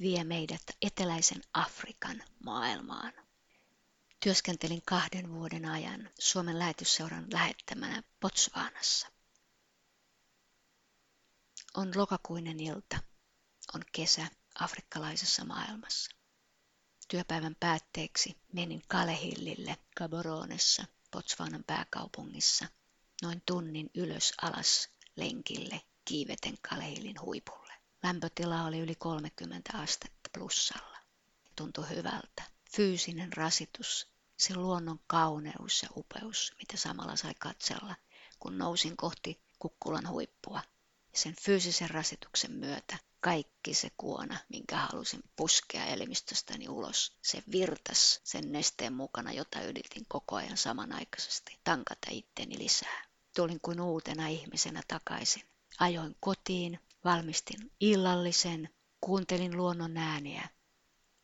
[0.00, 3.12] Vie meidät eteläisen Afrikan maailmaan.
[4.20, 9.08] Työskentelin kahden vuoden ajan Suomen lähetysseuran lähettämänä Botswanassa.
[11.74, 12.98] On lokakuinen ilta,
[13.74, 14.26] on kesä
[14.58, 16.10] afrikkalaisessa maailmassa.
[17.08, 22.66] Työpäivän päätteeksi menin Kalehillille Gaboronessa, Botswanan pääkaupungissa,
[23.22, 27.63] noin tunnin ylös alas lenkille kiiveten Kalehillin huipulle.
[28.04, 30.98] Lämpötila oli yli 30 astetta plussalla.
[31.56, 32.42] Tuntui hyvältä.
[32.76, 37.94] Fyysinen rasitus, se luonnon kauneus ja upeus, mitä samalla sai katsella,
[38.38, 40.62] kun nousin kohti kukkulan huippua.
[41.14, 48.52] Sen fyysisen rasituksen myötä kaikki se kuona, minkä halusin puskea elimistöstäni ulos, se virtas sen
[48.52, 53.04] nesteen mukana, jota yritin koko ajan samanaikaisesti tankata itteni lisää.
[53.36, 55.42] Tulin kuin uutena ihmisenä takaisin.
[55.78, 58.68] Ajoin kotiin, valmistin illallisen,
[59.00, 60.48] kuuntelin luonnon ääniä.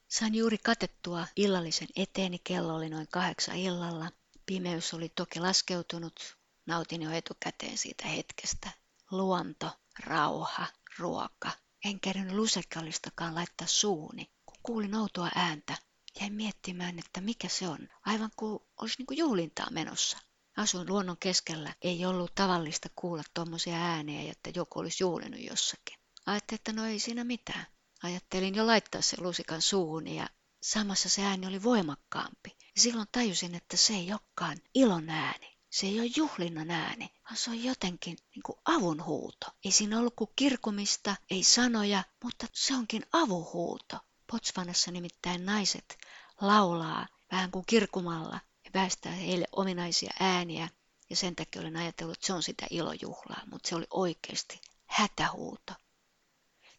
[0.09, 4.11] Sain juuri katettua illallisen eteeni, kello oli noin kahdeksan illalla.
[4.47, 6.36] Pimeys oli toki laskeutunut,
[6.67, 8.70] nautin jo etukäteen siitä hetkestä.
[9.11, 10.67] Luonto, rauha,
[10.98, 11.51] ruoka.
[11.84, 15.77] En kerännyt lusekallistakaan laittaa suuni, kun kuulin outoa ääntä.
[16.20, 20.19] Jäin miettimään, että mikä se on, aivan kuin olisi niin kuin juhlintaa menossa.
[20.56, 25.98] Asuin luonnon keskellä, ei ollut tavallista kuulla tuommoisia ääniä, että joku olisi juhlinut jossakin.
[26.27, 27.67] Ajattelin, että no ei siinä mitään.
[28.03, 30.29] Ajattelin jo laittaa sen lusikan suuhun ja
[30.62, 32.57] samassa se ääni oli voimakkaampi.
[32.77, 35.57] Ja silloin tajusin, että se ei olekaan ilon ääni.
[35.70, 39.47] Se ei ole juhlinnan ääni, vaan se on jotenkin niin kuin avunhuuto.
[39.64, 43.98] Ei siinä ollut kuin kirkumista, ei sanoja, mutta se onkin avuhuuto.
[44.33, 45.98] Potsvanassa nimittäin naiset
[46.41, 48.41] laulaa vähän kuin kirkumalla
[48.75, 50.69] väestää heille ominaisia ääniä.
[51.11, 55.73] Ja sen takia olen ajatellut, että se on sitä ilojuhlaa, mutta se oli oikeasti hätähuuto.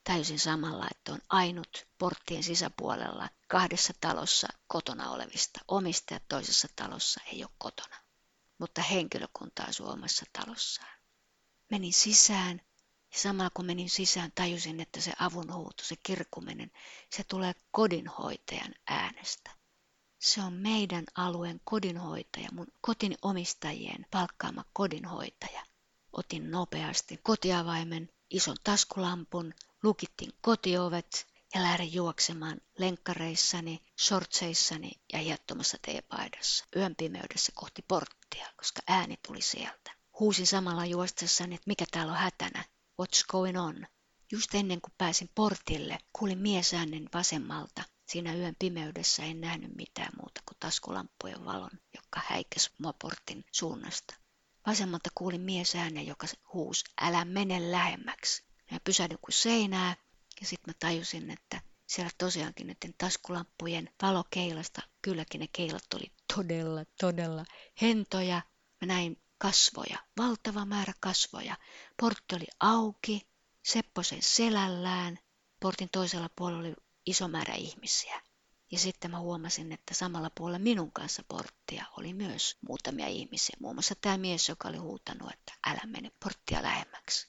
[0.04, 5.60] Tajusin samalla, että on ainut porttien sisäpuolella kahdessa talossa kotona olevista.
[5.68, 7.96] Omistajat toisessa talossa ei ole kotona,
[8.58, 10.98] mutta henkilökunta asuu omassa talossaan.
[11.70, 12.62] Menin sisään
[13.14, 16.72] ja samalla kun menin sisään tajusin, että se avunhuuto, se kirkuminen,
[17.10, 19.61] se tulee kodinhoitajan äänestä.
[20.22, 25.66] Se on meidän alueen kodinhoitaja, mun kotin omistajien palkkaama kodinhoitaja.
[26.14, 36.66] Otin nopeasti kotiavaimen, ison taskulampun, lukittiin kotiovet ja lähdin juoksemaan lenkkareissani, shortseissani ja hiettomassa teepaidassa
[36.76, 39.92] yön pimeydessä kohti porttia, koska ääni tuli sieltä.
[40.20, 42.66] Huusin samalla juostessani, että mikä täällä on hätänä,
[43.02, 43.88] what's going on.
[44.32, 50.42] Just ennen kuin pääsin portille, kuulin miesäänen vasemmalta Siinä yön pimeydessä en nähnyt mitään muuta
[50.46, 54.16] kuin taskulamppujen valon, joka häikäs mua portin suunnasta.
[54.68, 58.44] Vasemmalta kuulin mies äänen, joka huusi, älä mene lähemmäksi.
[58.72, 59.96] Ja pysähdyin kuin seinää,
[60.42, 66.86] ja sitten mä tajusin, että siellä tosiaankin näiden taskulamppujen valokeilasta, kylläkin ne keilat oli todella,
[67.00, 67.46] todella
[67.82, 68.42] hentoja.
[68.82, 71.58] Mä näin kasvoja, valtava määrä kasvoja.
[72.02, 73.22] Portti oli auki,
[73.64, 75.20] Sepposen selällään.
[75.60, 76.76] Portin toisella puolella oli
[77.06, 78.22] iso määrä ihmisiä.
[78.72, 83.58] Ja sitten mä huomasin, että samalla puolella minun kanssa porttia oli myös muutamia ihmisiä.
[83.60, 87.28] Muun muassa tämä mies, joka oli huutanut, että älä mene porttia lähemmäksi.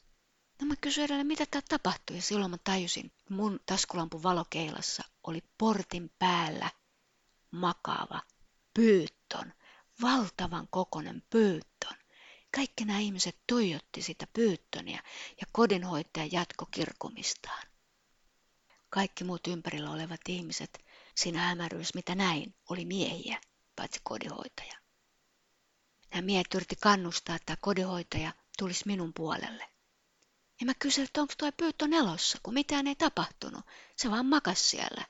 [0.60, 5.42] No mä kysyin edelleen, mitä tämä tapahtui, ja silloin mä tajusin, mun taskulampun valokeilassa oli
[5.58, 6.70] portin päällä
[7.50, 8.22] makaava
[8.74, 9.52] pyytton,
[10.02, 11.96] valtavan kokonen pyytton.
[12.56, 15.02] Kaikki nämä ihmiset tuijotti sitä pyyttonia
[15.40, 17.71] ja kodinhoitaja jatko kirkumistaan
[18.92, 23.40] kaikki muut ympärillä olevat ihmiset siinä hämäryydessä, mitä näin, oli miehiä,
[23.76, 24.78] paitsi kodinhoitaja.
[26.10, 29.68] Nämä miehet yritti kannustaa, että kodinhoitaja tulisi minun puolelle.
[30.60, 33.64] Ja mä kysyin, että onko tuo pyyttö nelossa, kun mitään ei tapahtunut.
[33.96, 35.06] Se vaan makas siellä.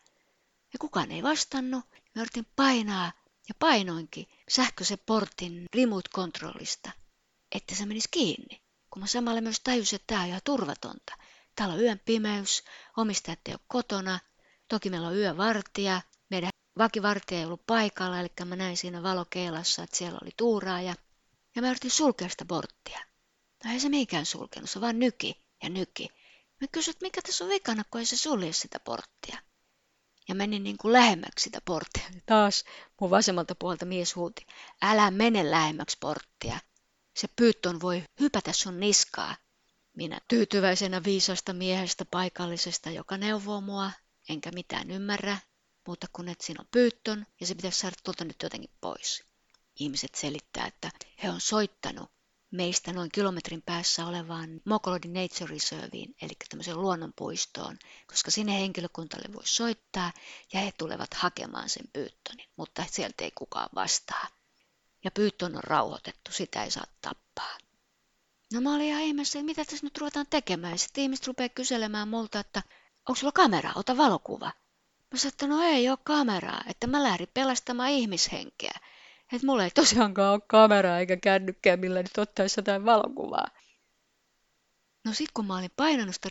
[0.73, 1.85] Ja kukaan ei vastannut.
[2.15, 3.13] Mä yritin painaa
[3.49, 6.91] ja painoinkin sähköisen portin remote-kontrollista,
[7.53, 8.63] että se menisi kiinni.
[8.91, 11.17] Kun mä samalla myös tajusin, että tämä on ihan turvatonta.
[11.57, 12.65] Täällä on yön pimeys,
[12.97, 14.19] omistajat ei ole kotona.
[14.69, 16.01] Toki meillä on yövartija.
[16.31, 20.95] Meidän vakivartija ei ollut paikalla, eli mä näin siinä valokeilassa, että siellä oli tuuraaja.
[21.57, 23.01] Ja mä yritin sulkea sitä porttia.
[23.65, 26.09] No ei se mikään sulkenut, se vaan nyki ja nyki.
[26.61, 29.39] Mä kysyin, mikä tässä on vikana, kun ei se sulje sitä porttia.
[30.29, 32.05] Ja menin niin kuin lähemmäksi sitä porttia.
[32.27, 32.65] Taas
[33.01, 34.47] mun vasemmalta puolta mies huuti,
[34.83, 36.59] älä mene lähemmäksi porttia.
[37.17, 39.37] Se pyyttön voi hypätä sun niskaa.
[39.95, 43.91] Minä tyytyväisenä viisasta miehestä paikallisesta, joka neuvoo mua,
[44.29, 45.39] enkä mitään ymmärrä,
[45.87, 49.25] mutta kun et siinä on pyyttön ja se pitäisi saada tuolta nyt jotenkin pois.
[49.79, 50.91] Ihmiset selittää, että
[51.23, 52.11] he on soittanut
[52.51, 59.47] meistä noin kilometrin päässä olevaan Mokolodi Nature Reserveen, eli tämmöiseen luonnonpuistoon, koska sinne henkilökuntalle voi
[59.47, 60.13] soittaa
[60.53, 64.29] ja he tulevat hakemaan sen pyyttonin, mutta sieltä ei kukaan vastaa.
[65.05, 67.59] Ja pyyttön on rauhoitettu, sitä ei saa tappaa.
[68.53, 70.79] No mä olin ihan ihmeessä, että mitä tässä nyt ruvetaan tekemään.
[70.79, 72.63] Sitten ihmiset rupeaa kyselemään multa, että
[73.09, 74.53] onko sulla kamera, ota valokuva.
[75.13, 78.81] Mä sanoin, että no ei ole kameraa, että mä lähdin pelastamaan ihmishenkeä.
[79.33, 83.47] Että mulla ei tosiaankaan ole kameraa eikä kännykkää, millä nyt ottaisi jotain valokuvaa.
[85.05, 86.29] No sit kun mä olin painanut sitä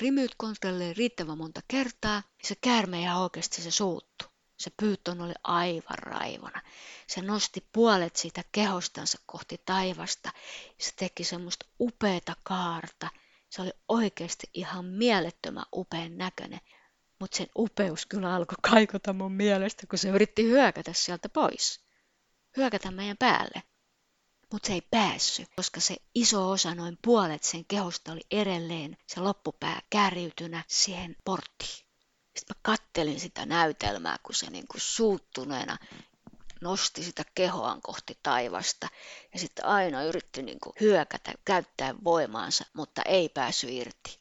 [0.97, 4.30] riittävän monta kertaa, niin se käärme ihan oikeasti se suuttu.
[4.61, 6.61] Se pyytön oli aivan raivona.
[7.07, 10.31] Se nosti puolet siitä kehostansa kohti taivasta.
[10.77, 13.09] Se teki semmoista upeata kaarta.
[13.49, 16.59] Se oli oikeasti ihan mielettömän upean näköinen.
[17.19, 21.83] Mutta sen upeus kyllä alkoi kaikota mun mielestä, kun se yritti hyökätä sieltä pois.
[22.57, 23.63] Hyökätä meidän päälle.
[24.51, 29.19] Mutta se ei päässyt, koska se iso osa, noin puolet sen kehosta oli edelleen se
[29.19, 31.90] loppupää kärjytynä siihen porttiin.
[32.41, 35.77] Sitten mä kattelin sitä näytelmää, kun se niin kuin suuttuneena
[36.61, 38.87] nosti sitä kehoaan kohti taivasta
[39.33, 44.19] ja sitten aina yritti niin kuin hyökätä, käyttää voimaansa, mutta ei päässyt irti.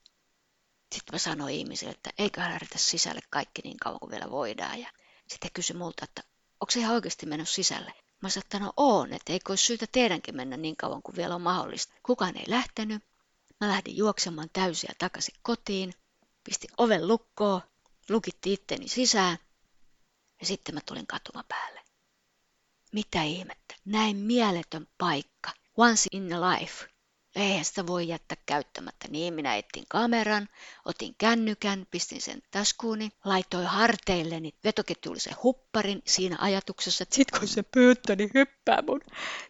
[0.92, 4.80] Sitten mä sanoin ihmisille, että eiköhän lähdetä sisälle kaikki niin kauan kuin vielä voidaan.
[4.80, 4.88] Ja
[5.26, 6.22] sitten kysyi multa, että
[6.60, 7.92] onko se ihan oikeasti mennyt sisälle?
[8.20, 11.34] Mä sanoin, että no on, että eikö olisi syytä teidänkin mennä niin kauan kuin vielä
[11.34, 11.94] on mahdollista.
[12.02, 13.02] Kukaan ei lähtenyt.
[13.60, 15.94] Mä lähdin juoksemaan täysiä takaisin kotiin,
[16.44, 17.62] pistin oven lukkoon,
[18.10, 19.38] lukitti itteni sisään
[20.40, 21.80] ja sitten mä tulin katuma päälle.
[22.92, 26.86] Mitä ihmettä, näin mieletön paikka, once in a life.
[27.36, 29.08] Eihän sitä voi jättää käyttämättä.
[29.08, 30.48] Niin minä etsin kameran,
[30.84, 37.62] otin kännykän, pistin sen taskuuni, laitoin harteilleni vetoketjullisen hupparin siinä ajatuksessa, että sit kun se
[37.62, 39.00] pyyttö, niin hyppää mun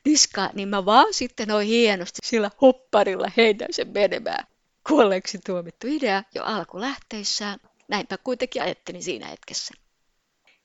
[0.05, 4.47] niskaan, niin mä vaan sitten noin hienosti sillä hupparilla heitän sen menemään.
[4.89, 7.59] Kuolleeksi tuomittu idea jo alkulähteissään,
[7.91, 9.75] Näinpä kuitenkin ajattelin siinä hetkessä.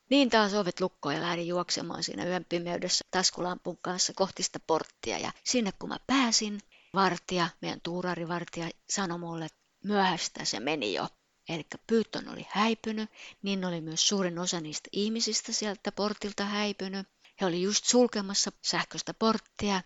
[0.10, 5.18] Niin taas ovet lukkoon ja lähdin juoksemaan siinä yön pimeydessä taskulampun kanssa kohti sitä porttia.
[5.18, 6.60] Ja sinne kun mä pääsin,
[6.94, 11.08] vartija, meidän tuurarivartija, sanoi mulle, että myöhäistä se meni jo.
[11.50, 13.10] Eli pyyttön oli häipynyt,
[13.42, 17.08] niin oli myös suurin osa niistä ihmisistä sieltä portilta häipynyt.
[17.42, 19.82] He oli just sulkemassa sähköistä porttia.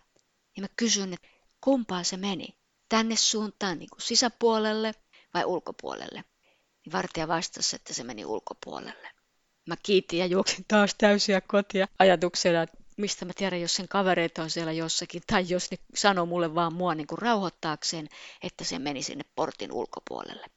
[0.56, 1.28] Ja mä kysyin, että
[1.62, 2.48] kumpaa se meni?
[2.90, 4.94] Tänne suuntaan niin kuin sisäpuolelle
[5.34, 6.24] vai ulkopuolelle?
[6.92, 9.10] Vartija vastasi, että se meni ulkopuolelle.
[9.66, 14.44] Mä kiitin ja juoksin taas täysiä kotia ajatuksena, että mistä mä tiedän, jos sen kavereita
[14.44, 18.10] on siellä jossakin, tai jos ne sanoo mulle vaan mua niin kuin rauhoittaakseen,
[18.44, 20.48] että se meni sinne portin ulkopuolelle.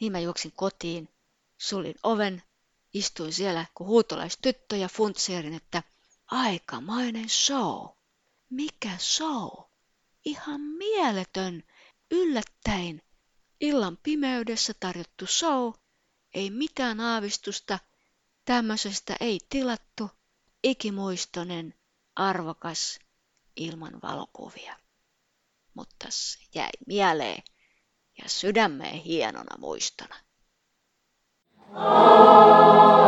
[0.00, 1.08] Niin mä juoksin kotiin,
[1.58, 2.42] sulin oven,
[2.94, 5.82] istuin siellä, kun huutolaistyttö ja funtseerin, että
[6.26, 7.88] aikamainen show.
[8.50, 9.48] Mikä show?
[10.24, 11.62] Ihan mieletön,
[12.10, 13.02] yllättäen
[13.60, 15.72] Illan pimeydessä tarjottu show,
[16.34, 17.78] ei mitään aavistusta,
[18.44, 20.10] tämmöisestä ei tilattu,
[20.62, 21.74] ikimuistoinen,
[22.16, 22.98] arvokas,
[23.56, 24.76] ilman valokuvia.
[25.74, 27.42] Mutta se jäi mieleen
[28.22, 30.16] ja sydämeen hienona muistona.
[31.74, 33.05] Oh.